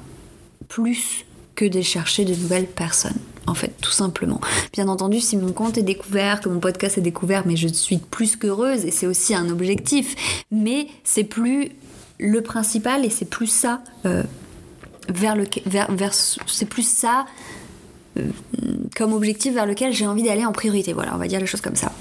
plus 0.68 1.24
que 1.54 1.64
de 1.64 1.80
chercher 1.80 2.26
de 2.26 2.34
nouvelles 2.34 2.66
personnes. 2.66 3.18
En 3.46 3.54
fait, 3.54 3.72
tout 3.80 3.90
simplement. 3.90 4.40
Bien 4.72 4.88
entendu, 4.88 5.20
si 5.20 5.36
mon 5.36 5.52
compte 5.52 5.78
est 5.78 5.82
découvert, 5.82 6.40
que 6.40 6.48
mon 6.48 6.60
podcast 6.60 6.98
est 6.98 7.02
découvert, 7.02 7.46
mais 7.46 7.56
je 7.56 7.68
suis 7.68 7.98
plus 7.98 8.36
qu'heureuse 8.36 8.84
et 8.84 8.90
c'est 8.90 9.06
aussi 9.06 9.34
un 9.34 9.48
objectif. 9.48 10.44
Mais 10.50 10.86
c'est 11.04 11.24
plus 11.24 11.70
le 12.18 12.42
principal 12.42 13.04
et 13.04 13.10
c'est 13.10 13.28
plus 13.28 13.46
ça 13.46 13.82
euh, 14.04 14.22
vers 15.08 15.36
le 15.36 15.46
c'est 16.46 16.68
plus 16.68 16.86
ça 16.86 17.26
euh, 18.18 18.28
comme 18.94 19.12
objectif 19.12 19.54
vers 19.54 19.66
lequel 19.66 19.92
j'ai 19.92 20.06
envie 20.06 20.22
d'aller 20.22 20.44
en 20.44 20.52
priorité. 20.52 20.92
Voilà, 20.92 21.14
on 21.14 21.18
va 21.18 21.26
dire 21.26 21.40
les 21.40 21.46
choses 21.46 21.62
comme 21.62 21.76
ça. 21.76 21.92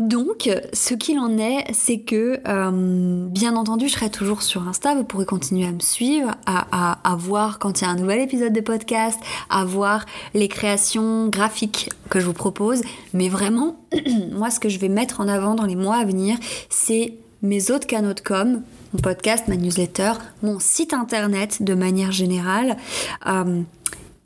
Donc, 0.00 0.48
ce 0.72 0.94
qu'il 0.94 1.18
en 1.18 1.36
est, 1.36 1.66
c'est 1.74 1.98
que, 1.98 2.40
euh, 2.48 3.26
bien 3.28 3.54
entendu, 3.54 3.86
je 3.86 3.92
serai 3.92 4.08
toujours 4.08 4.40
sur 4.40 4.66
Insta. 4.66 4.94
Vous 4.94 5.04
pourrez 5.04 5.26
continuer 5.26 5.66
à 5.66 5.72
me 5.72 5.80
suivre, 5.80 6.30
à, 6.46 7.16
voir 7.18 7.58
quand 7.58 7.80
il 7.80 7.84
y 7.84 7.86
a 7.86 7.90
un 7.90 7.96
nouvel 7.96 8.20
épisode 8.20 8.54
de 8.54 8.62
podcast, 8.62 9.20
à 9.50 9.66
voir 9.66 10.06
les 10.32 10.48
créations 10.48 11.28
graphiques 11.28 11.90
que 12.08 12.18
je 12.18 12.24
vous 12.24 12.32
propose. 12.32 12.80
Mais 13.12 13.28
vraiment, 13.28 13.76
moi, 14.32 14.48
ce 14.48 14.58
que 14.58 14.70
je 14.70 14.78
vais 14.78 14.88
mettre 14.88 15.20
en 15.20 15.28
avant 15.28 15.54
dans 15.54 15.66
les 15.66 15.76
mois 15.76 15.96
à 15.96 16.06
venir, 16.06 16.38
c'est 16.70 17.12
mes 17.42 17.70
autres 17.70 17.86
canaux 17.86 18.14
de 18.14 18.20
com, 18.20 18.62
mon 18.94 19.00
podcast, 19.00 19.48
ma 19.48 19.56
newsletter, 19.56 20.12
mon 20.42 20.60
site 20.60 20.94
internet 20.94 21.62
de 21.62 21.74
manière 21.74 22.10
générale. 22.10 22.78
Euh, 23.26 23.60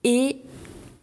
et 0.04 0.36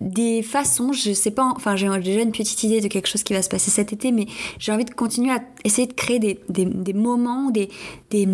des 0.02 0.42
façons, 0.42 0.92
je 0.94 1.14
sais 1.14 1.30
pas, 1.30 1.54
enfin 1.56 1.76
j'ai 1.76 1.88
déjà 2.00 2.22
une 2.22 2.32
petite 2.32 2.64
idée 2.64 2.82
de 2.82 2.88
quelque 2.88 3.08
chose 3.08 3.22
qui 3.24 3.34
va 3.34 3.42
se 3.44 3.50
passer 3.50 3.70
cet 3.70 3.94
été, 3.94 4.12
mais 4.12 4.26
j'ai 4.58 4.72
envie 4.72 4.84
de 4.84 4.94
continuer 4.94 5.32
à 5.32 5.42
essayer 5.64 5.88
de 5.88 5.94
créer 5.94 6.20
des, 6.20 6.94
moments, 6.94 7.52
des, 7.52 7.70
des, 8.10 8.28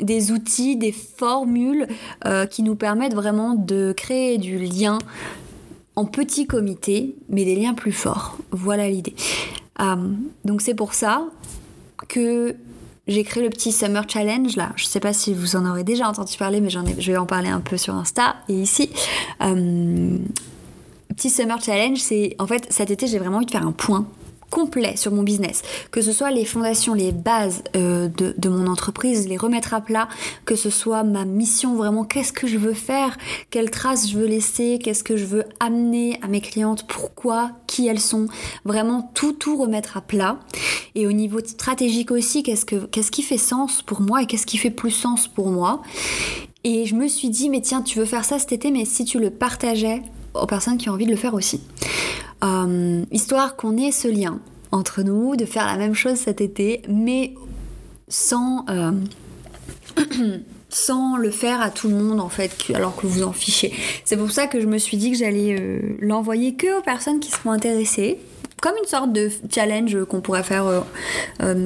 des, 0.00 0.30
outils, 0.30 0.76
des 0.76 0.92
formules 0.92 1.88
euh, 2.24 2.46
qui 2.46 2.62
nous 2.62 2.76
permettent 2.76 3.14
vraiment 3.14 3.54
de 3.54 3.92
créer 3.96 4.38
du 4.38 4.56
lien 4.58 4.98
en 5.96 6.04
petit 6.04 6.46
comité, 6.46 7.16
mais 7.28 7.44
des 7.44 7.56
liens 7.56 7.74
plus 7.74 7.92
forts. 7.92 8.38
Voilà 8.52 8.88
l'idée. 8.88 9.14
Euh, 9.80 9.96
donc 10.44 10.60
c'est 10.60 10.74
pour 10.74 10.94
ça 10.94 11.26
que 12.08 12.54
j'ai 13.06 13.22
créé 13.24 13.42
le 13.42 13.50
petit 13.50 13.72
Summer 13.72 14.04
Challenge 14.08 14.56
là. 14.56 14.72
Je 14.76 14.84
sais 14.84 15.00
pas 15.00 15.12
si 15.12 15.32
vous 15.32 15.56
en 15.56 15.64
aurez 15.66 15.84
déjà 15.84 16.08
entendu 16.08 16.36
parler, 16.36 16.60
mais 16.60 16.70
j'en 16.70 16.84
je 16.98 17.12
vais 17.12 17.18
en 17.18 17.26
parler 17.26 17.48
un 17.48 17.60
peu 17.60 17.76
sur 17.76 17.94
Insta 17.94 18.36
et 18.48 18.54
ici. 18.54 18.90
Euh, 19.42 20.18
petit 21.08 21.30
Summer 21.30 21.60
Challenge, 21.62 21.98
c'est 21.98 22.34
en 22.38 22.46
fait 22.46 22.66
cet 22.70 22.90
été 22.90 23.06
j'ai 23.06 23.18
vraiment 23.18 23.36
envie 23.36 23.46
de 23.46 23.50
faire 23.50 23.66
un 23.66 23.72
point 23.72 24.06
complet 24.50 24.96
sur 24.96 25.12
mon 25.12 25.22
business, 25.22 25.62
que 25.90 26.00
ce 26.00 26.12
soit 26.12 26.30
les 26.30 26.44
fondations, 26.44 26.94
les 26.94 27.12
bases 27.12 27.62
euh, 27.74 28.08
de, 28.08 28.48
mon 28.48 28.66
entreprise, 28.66 29.28
les 29.28 29.36
remettre 29.36 29.74
à 29.74 29.80
plat, 29.80 30.08
que 30.44 30.54
ce 30.54 30.70
soit 30.70 31.02
ma 31.02 31.24
mission 31.24 31.74
vraiment, 31.74 32.04
qu'est-ce 32.04 32.32
que 32.32 32.46
je 32.46 32.58
veux 32.58 32.74
faire, 32.74 33.16
quelles 33.50 33.70
traces 33.70 34.08
je 34.10 34.18
veux 34.18 34.26
laisser, 34.26 34.78
qu'est-ce 34.82 35.04
que 35.04 35.16
je 35.16 35.24
veux 35.24 35.44
amener 35.60 36.18
à 36.22 36.28
mes 36.28 36.40
clientes, 36.40 36.86
pourquoi, 36.86 37.50
qui 37.66 37.86
elles 37.88 38.00
sont, 38.00 38.26
vraiment 38.64 39.10
tout 39.14 39.32
tout 39.32 39.56
remettre 39.56 39.96
à 39.96 40.00
plat. 40.00 40.38
Et 40.94 41.06
au 41.06 41.12
niveau 41.12 41.40
stratégique 41.40 42.10
aussi, 42.10 42.42
qu'est-ce 42.42 42.64
que 42.64 42.86
qu'est-ce 42.86 43.10
qui 43.10 43.22
fait 43.22 43.38
sens 43.38 43.82
pour 43.82 44.00
moi 44.00 44.22
et 44.22 44.26
qu'est-ce 44.26 44.46
qui 44.46 44.56
fait 44.56 44.70
plus 44.70 44.90
sens 44.90 45.28
pour 45.28 45.50
moi. 45.50 45.82
Et 46.64 46.84
je 46.86 46.94
me 46.94 47.06
suis 47.06 47.30
dit, 47.30 47.48
mais 47.48 47.60
tiens, 47.60 47.82
tu 47.82 47.98
veux 47.98 48.04
faire 48.04 48.24
ça 48.24 48.38
cet 48.38 48.52
été, 48.52 48.70
mais 48.70 48.84
si 48.84 49.04
tu 49.04 49.20
le 49.20 49.30
partageais 49.30 50.02
aux 50.34 50.46
personnes 50.46 50.78
qui 50.78 50.88
ont 50.88 50.94
envie 50.94 51.06
de 51.06 51.10
le 51.10 51.16
faire 51.16 51.34
aussi. 51.34 51.60
Euh, 52.44 53.04
histoire 53.10 53.56
qu'on 53.56 53.76
ait 53.76 53.92
ce 53.92 54.08
lien 54.08 54.40
entre 54.72 55.02
nous, 55.02 55.36
de 55.36 55.46
faire 55.46 55.66
la 55.66 55.76
même 55.76 55.94
chose 55.94 56.16
cet 56.16 56.40
été, 56.40 56.82
mais 56.88 57.34
sans, 58.08 58.66
euh, 58.68 58.92
sans 60.68 61.16
le 61.16 61.30
faire 61.30 61.62
à 61.62 61.70
tout 61.70 61.88
le 61.88 61.94
monde 61.94 62.20
en 62.20 62.28
fait, 62.28 62.52
alors 62.74 62.94
que 62.96 63.06
vous 63.06 63.22
en 63.22 63.32
fichez. 63.32 63.72
C'est 64.04 64.16
pour 64.16 64.30
ça 64.30 64.46
que 64.48 64.60
je 64.60 64.66
me 64.66 64.78
suis 64.78 64.96
dit 64.96 65.12
que 65.12 65.16
j'allais 65.16 65.58
euh, 65.58 65.96
l'envoyer 66.00 66.54
que 66.54 66.78
aux 66.78 66.82
personnes 66.82 67.20
qui 67.20 67.30
seront 67.30 67.52
intéressées 67.52 68.18
comme 68.60 68.74
une 68.82 68.88
sorte 68.88 69.12
de 69.12 69.30
challenge 69.50 70.04
qu'on 70.06 70.22
pourrait 70.22 70.42
faire 70.42 70.82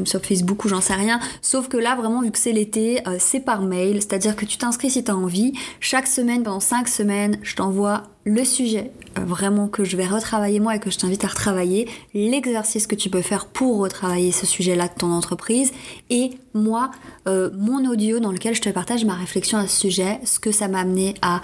sur 0.04 0.20
Facebook 0.20 0.64
ou 0.64 0.68
j'en 0.68 0.80
sais 0.80 0.92
rien. 0.92 1.20
Sauf 1.40 1.68
que 1.68 1.76
là, 1.76 1.94
vraiment, 1.94 2.20
vu 2.20 2.32
que 2.32 2.38
c'est 2.38 2.52
l'été, 2.52 3.00
c'est 3.20 3.38
par 3.38 3.62
mail. 3.62 4.02
C'est-à-dire 4.02 4.34
que 4.34 4.44
tu 4.44 4.58
t'inscris 4.58 4.90
si 4.90 5.04
tu 5.04 5.10
as 5.10 5.16
envie. 5.16 5.52
Chaque 5.78 6.08
semaine, 6.08 6.42
pendant 6.42 6.58
5 6.58 6.88
semaines, 6.88 7.38
je 7.42 7.54
t'envoie 7.54 8.02
le 8.30 8.44
sujet 8.44 8.92
vraiment 9.16 9.66
que 9.66 9.82
je 9.82 9.96
vais 9.96 10.06
retravailler 10.06 10.60
moi 10.60 10.76
et 10.76 10.78
que 10.78 10.88
je 10.88 10.98
t'invite 10.98 11.24
à 11.24 11.28
retravailler, 11.28 11.88
l'exercice 12.14 12.86
que 12.86 12.94
tu 12.94 13.10
peux 13.10 13.22
faire 13.22 13.46
pour 13.46 13.78
retravailler 13.78 14.30
ce 14.30 14.46
sujet-là 14.46 14.86
de 14.86 14.94
ton 14.96 15.10
entreprise 15.10 15.72
et 16.10 16.30
moi, 16.54 16.92
mon 17.26 17.84
audio 17.90 18.20
dans 18.20 18.30
lequel 18.30 18.54
je 18.54 18.60
te 18.60 18.68
partage 18.68 19.04
ma 19.04 19.14
réflexion 19.14 19.58
à 19.58 19.66
ce 19.66 19.80
sujet, 19.80 20.20
ce 20.24 20.38
que 20.38 20.52
ça 20.52 20.68
m'a 20.68 20.80
amené 20.80 21.14
à 21.22 21.42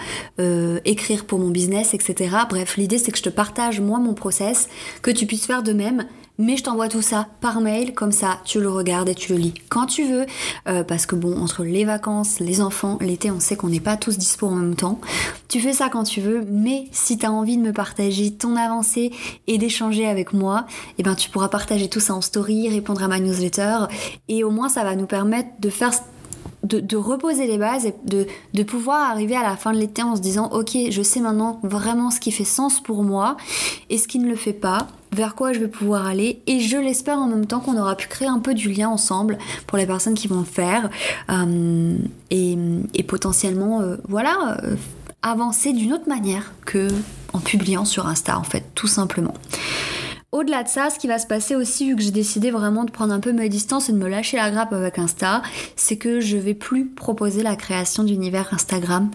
écrire 0.85 1.25
pour 1.25 1.40
mon 1.40 1.50
business, 1.50 1.93
etc. 1.93 2.37
Bref, 2.49 2.76
l'idée 2.76 2.99
c'est 2.99 3.11
que 3.11 3.19
je 3.19 3.25
te 3.25 3.31
partage 3.31 3.81
moi 3.81 3.99
mon 3.99 4.14
process, 4.14 4.69
que 5.02 5.11
tu 5.11 5.26
puisses 5.26 5.47
faire 5.47 5.64
de 5.64 5.73
même 5.73 6.07
mais 6.38 6.57
je 6.57 6.64
t'envoie 6.64 6.88
tout 6.88 7.02
ça 7.02 7.28
par 7.40 7.61
mail, 7.61 7.95
comme 7.95 8.12
ça 8.12 8.38
tu 8.45 8.61
le 8.61 8.69
regardes 8.69 9.09
et 9.09 9.14
tu 9.14 9.33
le 9.33 9.38
lis 9.38 9.55
quand 9.69 9.87
tu 9.87 10.05
veux, 10.05 10.26
euh, 10.69 10.85
parce 10.85 11.07
que 11.07 11.14
bon, 11.14 11.38
entre 11.38 11.64
les 11.64 11.85
vacances, 11.85 12.40
les 12.40 12.61
enfants, 12.61 12.99
l'été, 13.00 13.31
on 13.31 13.40
sait 13.40 13.57
qu'on 13.57 13.69
n'est 13.69 13.81
pas 13.81 13.97
tous 13.97 14.19
dispo 14.19 14.47
en 14.47 14.57
même 14.57 14.76
temps. 14.76 15.00
Tu 15.49 15.61
fais 15.61 15.73
ça 15.73 15.88
quand 15.88 16.05
tu 16.05 16.21
veux, 16.21 16.45
mais 16.50 16.87
si 16.93 17.19
tu 17.19 17.26
as 17.26 17.33
envie 17.33 17.57
de 17.57 17.62
me 17.62 17.73
partager 17.73 18.33
ton 18.33 18.57
avancée 18.57 19.12
et 19.47 19.59
d'échanger 19.59 20.07
avec 20.07 20.33
moi, 20.33 20.66
eh 20.99 21.02
ben 21.02 21.14
tu 21.14 21.31
pourras 21.31 21.49
partager 21.49 21.88
tout 21.88 22.00
ça 22.00 22.14
en 22.14 22.21
story, 22.21 22.69
répondre 22.69 23.02
à 23.02 23.09
ma 23.09 23.21
newsletter, 23.21 23.87
et 24.28 24.45
au 24.45 24.50
moins 24.50 24.69
ça 24.69 24.85
va 24.85 24.97
nous 24.97 25.07
permettre 25.07 25.49
de 25.61 25.71
faire 25.71 25.93
de, 26.66 26.96
reposer 26.96 27.46
les 27.46 27.58
bases 27.58 27.87
et 27.87 27.94
de, 28.04 28.62
pouvoir 28.62 29.11
arriver 29.11 29.37
à 29.37 29.42
la 29.42 29.56
fin 29.56 29.73
de 29.73 29.78
l'été 29.78 30.02
en 30.02 30.16
se 30.16 30.20
disant 30.20 30.50
ok 30.52 30.76
je 30.90 31.02
sais 31.02 31.20
maintenant 31.20 31.61
vraiment 31.62 32.11
ce 32.11 32.20
qui 32.20 32.32
fait 32.32 32.44
sens 32.44 32.80
pour 32.80 33.04
moi 33.04 33.37
et 33.90 33.99
ce 33.99 34.08
qui 34.08 34.18
ne 34.18 34.28
le 34.28 34.37
fait 34.37 34.52
pas 34.52 34.88
vers 35.12 35.35
quoi 35.35 35.52
je 35.52 35.61
vais 35.61 35.68
pouvoir 35.68 36.06
aller 36.06 36.42
et 36.46 36.61
je 36.61 36.76
l'espère 36.76 37.18
en 37.18 37.28
même 37.28 37.46
temps 37.46 37.61
qu'on 37.61 37.78
aura 37.78 37.94
pu 37.94 38.08
créer 38.08 38.28
un 38.28 38.40
peu 38.40 38.54
du 38.54 38.70
lien 38.70 38.88
ensemble 38.88 39.38
pour 39.66 39.78
les 39.78 39.87
personnes 39.87 40.14
qui 40.14 40.28
vont 40.28 40.40
le 40.40 40.44
faire 40.44 40.90
euh, 41.30 41.96
et, 42.30 43.02
potentiellement 43.06 43.80
euh, 43.80 43.96
voilà 44.08 44.58
euh, 44.64 44.75
avancer 45.23 45.73
d'une 45.73 45.92
autre 45.92 46.08
manière 46.08 46.52
que 46.64 46.88
en 47.32 47.38
publiant 47.38 47.85
sur 47.85 48.06
Insta 48.06 48.38
en 48.38 48.42
fait 48.42 48.64
tout 48.75 48.88
simplement. 48.88 49.35
Au-delà 50.33 50.64
de 50.64 50.68
ça, 50.68 50.90
ce 50.90 50.99
qui 50.99 51.06
va 51.06 51.18
se 51.18 51.26
passer 51.26 51.54
aussi, 51.54 51.88
vu 51.88 51.97
que 51.97 52.02
j'ai 52.02 52.11
décidé 52.11 52.50
vraiment 52.50 52.85
de 52.85 52.90
prendre 52.90 53.14
un 53.14 53.21
peu 53.21 53.33
mes 53.33 53.49
distances 53.49 53.88
et 53.88 53.92
de 53.92 53.99
me 53.99 54.09
lâcher 54.09 54.37
la 54.37 54.50
grappe 54.50 54.73
avec 54.73 54.99
Insta, 54.99 55.42
c'est 55.76 55.97
que 55.97 56.21
je 56.21 56.37
vais 56.37 56.54
plus 56.54 56.87
proposer 56.87 57.42
la 57.42 57.56
création 57.56 58.02
d'univers 58.02 58.52
Instagram 58.52 59.11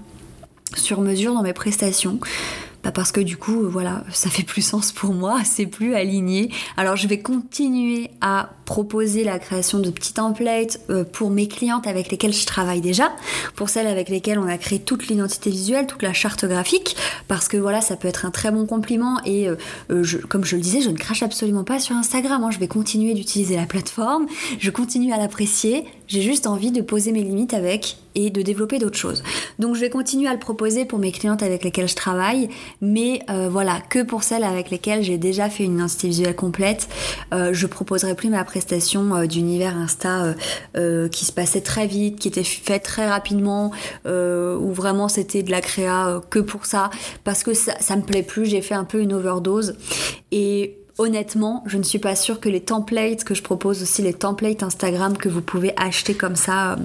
sur 0.76 1.02
mesure 1.02 1.34
dans 1.34 1.44
mes 1.44 1.54
prestations. 1.54 2.20
Bah 2.84 2.92
parce 2.92 3.12
que 3.12 3.22
du 3.22 3.38
coup, 3.38 3.70
voilà, 3.70 4.04
ça 4.10 4.30
fait 4.30 4.44
plus 4.44 4.64
sens 4.64 4.92
pour 4.92 5.14
moi, 5.14 5.42
c'est 5.46 5.68
plus 5.68 5.96
aligné. 5.96 6.52
Alors 6.78 6.96
je 6.96 7.08
vais 7.08 7.20
continuer 7.20 8.10
à 8.22 8.50
proposer 8.72 9.26
la 9.26 9.38
création 9.38 9.80
de 9.80 9.90
petits 9.90 10.14
templates 10.14 10.80
euh, 10.90 11.04
pour 11.04 11.30
mes 11.30 11.50
clientes 11.50 11.88
avec 11.88 12.10
lesquelles 12.10 12.32
je 12.32 12.46
travaille 12.46 12.80
déjà, 12.80 13.12
pour 13.58 13.68
celles 13.68 13.86
avec 13.86 14.08
lesquelles 14.08 14.40
on 14.40 14.48
a 14.48 14.58
créé 14.58 14.80
toute 14.80 15.10
l'identité 15.10 15.50
visuelle, 15.50 15.88
toute 15.88 16.04
la 16.04 16.14
charte 16.14 16.46
graphique, 16.46 16.96
parce 17.28 17.50
que 17.50 17.58
voilà, 17.58 17.82
ça 17.82 17.98
peut 17.98 18.08
être 18.08 18.26
un 18.26 18.32
très 18.32 18.50
bon 18.50 18.66
compliment 18.66 19.18
et 19.26 19.50
euh, 19.50 19.58
euh, 19.90 20.06
comme 20.30 20.46
je 20.46 20.56
le 20.56 20.62
disais, 20.62 20.80
je 20.80 20.90
ne 20.90 20.96
crache 20.96 21.22
absolument 21.22 21.66
pas 21.66 21.80
sur 21.80 21.98
Instagram, 21.98 22.46
hein. 22.46 22.50
je 22.50 22.60
vais 22.60 22.70
continuer 22.70 23.14
d'utiliser 23.14 23.58
la 23.58 23.66
plateforme, 23.66 24.28
je 24.58 24.72
continue 24.72 25.12
à 25.12 25.18
l'apprécier, 25.18 25.84
j'ai 26.08 26.22
juste 26.22 26.48
envie 26.48 26.72
de 26.72 26.82
poser 26.82 27.12
mes 27.12 27.24
limites 27.24 27.54
avec 27.54 27.98
et 28.16 28.30
de 28.30 28.42
développer 28.42 28.80
d'autres 28.80 28.98
choses. 28.98 29.22
Donc 29.60 29.76
je 29.76 29.82
vais 29.82 29.90
continuer 29.90 30.28
à 30.30 30.34
le 30.34 30.40
proposer 30.40 30.84
pour 30.84 31.00
mes 31.00 31.14
clientes 31.14 31.44
avec 31.44 31.64
lesquelles 31.64 31.88
je 31.88 31.96
travaille, 31.96 32.50
mais 32.82 33.22
voilà, 33.50 33.80
que 33.90 34.04
pour 34.04 34.24
celles 34.24 34.44
avec 34.44 34.70
lesquelles 34.70 35.02
j'ai 35.02 35.18
déjà 35.18 35.50
fait 35.50 35.64
une 35.64 35.76
identité 35.76 36.10
visuelle 36.10 36.36
complète, 36.36 36.90
je 37.32 37.68
proposerai 37.68 38.14
plus 38.14 38.28
ma 38.28 38.44
prestation 38.44 38.61
euh, 38.74 39.26
d'univers 39.26 39.78
Insta 39.78 40.24
euh, 40.24 40.34
euh, 40.78 41.08
qui 41.08 41.26
se 41.26 41.32
passait 41.32 41.62
très 41.62 41.88
vite, 41.88 42.20
qui 42.20 42.28
était 42.28 42.44
fait 42.44 42.80
très 42.80 43.08
rapidement, 43.08 43.72
où 44.06 44.74
vraiment 44.74 45.08
c'était 45.08 45.44
de 45.44 45.52
la 45.52 45.62
créa 45.62 46.22
que 46.30 46.40
pour 46.40 46.66
ça, 46.66 46.90
parce 47.24 47.44
que 47.44 47.54
ça, 47.54 47.74
ça 47.80 47.96
me 47.96 48.02
plaît 48.02 48.24
plus, 48.24 48.46
j'ai 48.46 48.62
fait 48.62 48.74
un 48.74 48.84
peu 48.84 49.00
une 49.00 49.14
overdose. 49.14 49.76
Et 50.32 50.78
honnêtement, 50.98 51.64
je 51.66 51.78
ne 51.78 51.84
suis 51.84 52.00
pas 52.00 52.16
sûre 52.16 52.40
que 52.40 52.50
les 52.50 52.62
templates 52.62 53.24
que 53.24 53.34
je 53.34 53.42
propose 53.42 53.82
aussi, 53.82 54.02
les 54.02 54.14
templates 54.14 54.64
Instagram 54.64 55.18
que 55.18 55.30
vous 55.30 55.42
pouvez 55.42 55.74
acheter 55.78 56.14
comme 56.14 56.36
ça, 56.36 56.78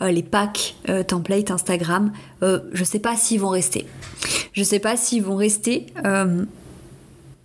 les 0.00 0.22
packs 0.22 0.74
templates 1.06 1.50
Instagram, 1.50 2.12
je 2.40 2.84
sais 2.84 2.98
pas 2.98 3.16
s'ils 3.16 3.40
vont 3.40 3.50
rester. 3.50 3.86
Je 4.52 4.62
sais 4.62 4.78
pas 4.78 4.96
s'ils 4.96 5.22
vont 5.22 5.36
rester 5.36 5.86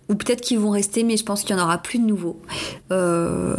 ou 0.08 0.14
peut-être 0.14 0.40
qu'ils 0.40 0.58
vont 0.58 0.70
rester, 0.70 1.04
mais 1.04 1.16
je 1.16 1.24
pense 1.24 1.42
qu'il 1.42 1.54
n'y 1.54 1.62
en 1.62 1.64
aura 1.64 1.78
plus 1.78 1.98
de 1.98 2.04
nouveaux. 2.04 2.40
Euh, 2.92 3.56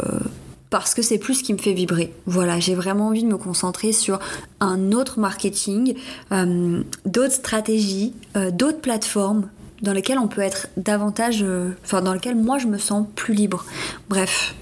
parce 0.70 0.94
que 0.94 1.02
c'est 1.02 1.18
plus 1.18 1.34
ce 1.34 1.42
qui 1.42 1.52
me 1.52 1.58
fait 1.58 1.72
vibrer. 1.72 2.12
Voilà, 2.26 2.60
j'ai 2.60 2.74
vraiment 2.74 3.08
envie 3.08 3.22
de 3.22 3.28
me 3.28 3.36
concentrer 3.36 3.92
sur 3.92 4.20
un 4.60 4.92
autre 4.92 5.18
marketing, 5.18 5.94
euh, 6.32 6.82
d'autres 7.06 7.34
stratégies, 7.34 8.14
euh, 8.36 8.50
d'autres 8.50 8.80
plateformes 8.80 9.48
dans 9.82 9.92
lesquelles 9.92 10.18
on 10.18 10.28
peut 10.28 10.42
être 10.42 10.68
davantage, 10.76 11.44
enfin 11.82 12.02
dans 12.02 12.12
lesquelles 12.12 12.36
moi 12.36 12.58
je 12.58 12.66
me 12.66 12.76
sens 12.76 13.06
plus 13.16 13.32
libre. 13.32 13.64
Bref, 14.10 14.54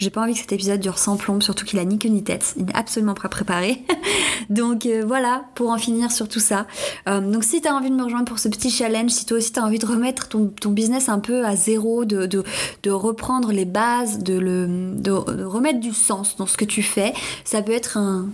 J'ai 0.00 0.08
pas 0.08 0.22
envie 0.22 0.32
que 0.32 0.38
cet 0.38 0.52
épisode 0.52 0.80
dure 0.80 0.96
sans 0.96 1.18
plomb, 1.18 1.42
surtout 1.42 1.66
qu'il 1.66 1.78
a 1.78 1.84
ni 1.84 1.98
queue 1.98 2.08
ni 2.08 2.24
tête. 2.24 2.54
Il 2.56 2.64
n'est 2.64 2.74
absolument 2.74 3.12
pas 3.12 3.28
préparé. 3.28 3.84
donc 4.48 4.86
euh, 4.86 5.04
voilà, 5.06 5.44
pour 5.54 5.68
en 5.68 5.76
finir 5.76 6.10
sur 6.10 6.26
tout 6.26 6.40
ça. 6.40 6.66
Euh, 7.06 7.20
donc 7.20 7.44
si 7.44 7.60
tu 7.60 7.68
as 7.68 7.74
envie 7.74 7.90
de 7.90 7.94
me 7.94 8.04
rejoindre 8.04 8.24
pour 8.24 8.38
ce 8.38 8.48
petit 8.48 8.70
challenge, 8.70 9.10
si 9.10 9.26
toi 9.26 9.36
aussi 9.36 9.52
tu 9.52 9.60
as 9.60 9.62
envie 9.62 9.78
de 9.78 9.84
remettre 9.84 10.28
ton, 10.28 10.70
business 10.70 11.10
un 11.10 11.18
peu 11.18 11.44
à 11.44 11.54
zéro, 11.54 12.06
de, 12.06 12.42
reprendre 12.88 13.52
les 13.52 13.66
bases, 13.66 14.20
de, 14.20 15.44
remettre 15.44 15.80
du 15.80 15.92
sens 15.92 16.34
dans 16.36 16.46
ce 16.46 16.56
que 16.56 16.64
tu 16.64 16.82
fais, 16.82 17.12
ça 17.44 17.60
peut 17.60 17.72
être 17.72 17.98
un, 17.98 18.30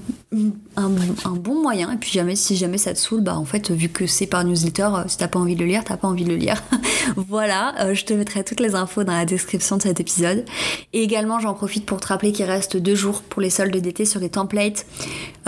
un, 0.76 1.30
bon 1.30 1.60
moyen. 1.60 1.90
Et 1.90 1.96
puis 1.96 2.12
jamais, 2.12 2.36
si 2.36 2.54
jamais 2.56 2.78
ça 2.78 2.94
te 2.94 2.98
saoule, 3.00 3.22
bah 3.22 3.36
en 3.36 3.44
fait, 3.44 3.72
vu 3.72 3.88
que 3.88 4.06
c'est 4.06 4.28
par 4.28 4.44
newsletter, 4.44 4.82
euh, 4.94 5.02
si 5.08 5.18
t'as 5.18 5.26
pas 5.26 5.40
envie 5.40 5.56
de 5.56 5.60
le 5.62 5.66
lire, 5.66 5.82
t'as 5.82 5.96
pas 5.96 6.06
envie 6.06 6.22
de 6.22 6.30
le 6.30 6.36
lire. 6.36 6.62
voilà, 7.16 7.92
je 7.92 8.04
te 8.04 8.14
mettrai 8.14 8.44
toutes 8.44 8.60
les 8.60 8.76
infos 8.76 9.02
dans 9.02 9.14
la 9.14 9.24
description 9.24 9.78
de 9.78 9.82
cet 9.82 9.98
épisode. 9.98 10.44
Et 10.92 11.02
également, 11.02 11.40
j'en 11.40 11.55
profite 11.56 11.84
pour 11.84 12.00
te 12.00 12.06
rappeler 12.06 12.32
qu'il 12.32 12.44
reste 12.44 12.76
deux 12.76 12.94
jours 12.94 13.22
pour 13.22 13.42
les 13.42 13.50
soldes 13.50 13.76
d'été 13.76 14.04
sur 14.04 14.20
les 14.20 14.28
templates, 14.28 14.86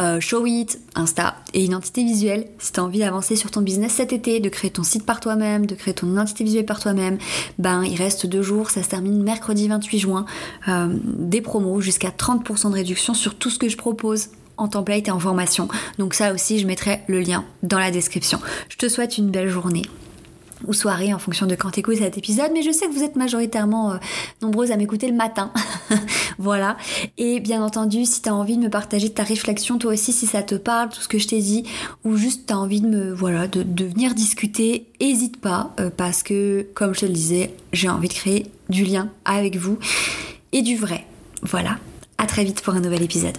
euh, 0.00 0.20
Show 0.20 0.46
It, 0.46 0.80
Insta 0.94 1.36
et 1.54 1.62
identité 1.62 2.02
visuelle. 2.02 2.46
Si 2.58 2.72
tu 2.72 2.80
as 2.80 2.84
envie 2.84 2.98
d'avancer 2.98 3.36
sur 3.36 3.50
ton 3.50 3.60
business 3.60 3.92
cet 3.92 4.12
été, 4.12 4.40
de 4.40 4.48
créer 4.48 4.70
ton 4.70 4.82
site 4.82 5.06
par 5.06 5.20
toi-même, 5.20 5.66
de 5.66 5.74
créer 5.74 5.94
ton 5.94 6.10
identité 6.10 6.44
visuelle 6.44 6.66
par 6.66 6.80
toi-même, 6.80 7.18
ben 7.58 7.84
il 7.84 7.96
reste 7.96 8.26
deux 8.26 8.42
jours, 8.42 8.70
ça 8.70 8.82
se 8.82 8.88
termine 8.88 9.22
mercredi 9.22 9.68
28 9.68 9.98
juin. 9.98 10.26
Euh, 10.68 10.88
des 11.04 11.40
promos 11.40 11.80
jusqu'à 11.80 12.10
30% 12.10 12.70
de 12.70 12.74
réduction 12.74 13.14
sur 13.14 13.36
tout 13.36 13.50
ce 13.50 13.58
que 13.58 13.68
je 13.68 13.76
propose 13.76 14.30
en 14.56 14.68
template 14.68 15.08
et 15.08 15.10
en 15.10 15.20
formation. 15.20 15.68
Donc 15.98 16.14
ça 16.14 16.32
aussi, 16.32 16.58
je 16.58 16.66
mettrai 16.66 17.02
le 17.06 17.20
lien 17.20 17.44
dans 17.62 17.78
la 17.78 17.90
description. 17.90 18.40
Je 18.68 18.76
te 18.76 18.88
souhaite 18.88 19.18
une 19.18 19.30
belle 19.30 19.48
journée 19.48 19.82
ou 20.66 20.72
soirée 20.72 21.14
en 21.14 21.18
fonction 21.18 21.46
de 21.46 21.54
quand 21.54 21.76
écoutes 21.78 21.98
cet 21.98 22.18
épisode, 22.18 22.50
mais 22.52 22.62
je 22.62 22.70
sais 22.70 22.86
que 22.86 22.92
vous 22.92 23.02
êtes 23.02 23.16
majoritairement 23.16 23.92
euh, 23.92 23.96
nombreuses 24.42 24.70
à 24.70 24.76
m'écouter 24.76 25.08
le 25.08 25.14
matin. 25.14 25.52
voilà. 26.38 26.76
Et 27.16 27.40
bien 27.40 27.62
entendu, 27.62 28.04
si 28.04 28.22
tu 28.22 28.28
as 28.28 28.34
envie 28.34 28.56
de 28.56 28.62
me 28.62 28.70
partager 28.70 29.10
ta 29.10 29.22
réflexion, 29.22 29.78
toi 29.78 29.92
aussi, 29.92 30.12
si 30.12 30.26
ça 30.26 30.42
te 30.42 30.54
parle, 30.54 30.90
tout 30.90 31.00
ce 31.00 31.08
que 31.08 31.18
je 31.18 31.28
t'ai 31.28 31.40
dit, 31.40 31.64
ou 32.04 32.16
juste 32.16 32.46
tu 32.46 32.52
as 32.52 32.58
envie 32.58 32.80
de 32.80 32.88
me, 32.88 33.12
voilà, 33.12 33.46
de, 33.46 33.84
venir 33.84 34.14
discuter, 34.14 34.86
hésite 35.00 35.40
pas, 35.40 35.72
euh, 35.80 35.90
parce 35.94 36.22
que, 36.22 36.66
comme 36.74 36.94
je 36.94 37.00
te 37.00 37.06
le 37.06 37.12
disais, 37.12 37.54
j'ai 37.72 37.88
envie 37.88 38.08
de 38.08 38.14
créer 38.14 38.46
du 38.68 38.84
lien 38.84 39.10
avec 39.24 39.56
vous 39.56 39.78
et 40.52 40.62
du 40.62 40.76
vrai. 40.76 41.04
Voilà. 41.42 41.78
À 42.18 42.26
très 42.26 42.44
vite 42.44 42.62
pour 42.62 42.74
un 42.74 42.80
nouvel 42.80 43.02
épisode. 43.02 43.38